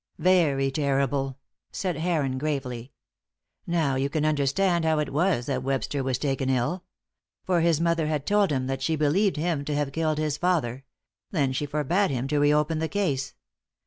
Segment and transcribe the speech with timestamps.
[0.17, 1.37] "Very terrible!"
[1.71, 2.91] said Heron, gravely.
[3.67, 6.83] "Now you can understand how it was that Webster was taken ill.
[7.43, 10.85] For his mother had told him that she believed him to have killed his father;
[11.29, 13.35] then she forbade him to re open the case.